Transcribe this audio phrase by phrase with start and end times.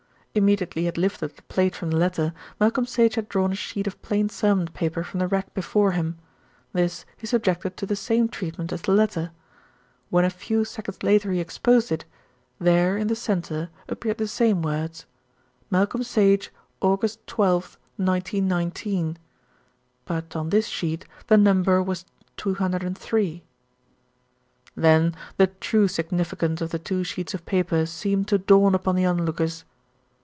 [0.33, 3.85] Immediately he had lifted the plate from the letter, Malcolm Sage had drawn a sheet
[3.85, 6.17] of plain sermon paper from the rack before him.
[6.71, 9.31] This he subjected to the same treatment as the letter.
[10.09, 12.05] When a few seconds later he exposed it,
[12.59, 15.05] there in the centre appeared the same words:
[15.69, 16.49] Malcolm Sage,
[16.79, 19.17] August 12th, 1919.
[20.05, 22.05] but on this sheet the number was
[22.37, 23.43] 203.
[24.77, 29.03] Then the true significance of the two sheets of paper seemed to dawn upon the
[29.05, 29.65] onlookers.